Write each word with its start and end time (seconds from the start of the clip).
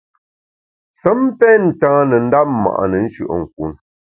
Sem 1.01 1.21
pen 1.37 1.61
ntane 1.71 2.15
ndap 2.25 2.49
ma’ne 2.61 2.97
nshùe’nkun. 3.05 3.71